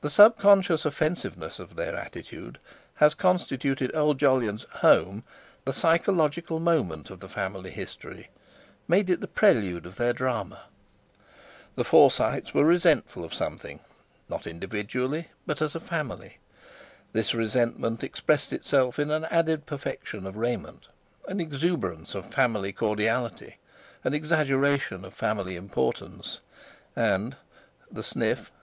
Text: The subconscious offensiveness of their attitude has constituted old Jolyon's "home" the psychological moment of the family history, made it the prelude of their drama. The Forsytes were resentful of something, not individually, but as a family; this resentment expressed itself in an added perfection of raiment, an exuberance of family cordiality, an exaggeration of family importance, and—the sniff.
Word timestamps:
The 0.00 0.08
subconscious 0.08 0.86
offensiveness 0.86 1.58
of 1.58 1.76
their 1.76 1.94
attitude 1.94 2.58
has 2.94 3.12
constituted 3.12 3.94
old 3.94 4.18
Jolyon's 4.18 4.64
"home" 4.76 5.24
the 5.66 5.74
psychological 5.74 6.58
moment 6.58 7.10
of 7.10 7.20
the 7.20 7.28
family 7.28 7.70
history, 7.70 8.30
made 8.88 9.10
it 9.10 9.20
the 9.20 9.26
prelude 9.28 9.84
of 9.84 9.96
their 9.96 10.14
drama. 10.14 10.62
The 11.74 11.84
Forsytes 11.84 12.54
were 12.54 12.64
resentful 12.64 13.22
of 13.24 13.34
something, 13.34 13.80
not 14.26 14.46
individually, 14.46 15.28
but 15.44 15.60
as 15.60 15.74
a 15.74 15.80
family; 15.80 16.38
this 17.12 17.34
resentment 17.34 18.02
expressed 18.02 18.54
itself 18.54 18.98
in 18.98 19.10
an 19.10 19.26
added 19.26 19.66
perfection 19.66 20.24
of 20.26 20.38
raiment, 20.38 20.88
an 21.28 21.40
exuberance 21.40 22.14
of 22.14 22.24
family 22.24 22.72
cordiality, 22.72 23.58
an 24.02 24.14
exaggeration 24.14 25.04
of 25.04 25.12
family 25.12 25.56
importance, 25.56 26.40
and—the 26.96 28.02
sniff. 28.02 28.50